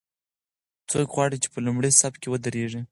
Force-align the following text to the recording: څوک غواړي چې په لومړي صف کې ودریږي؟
څوک 0.91 1.07
غواړي 1.15 1.37
چې 1.43 1.47
په 1.53 1.59
لومړي 1.65 1.91
صف 1.99 2.13
کې 2.21 2.27
ودریږي؟ 2.29 2.79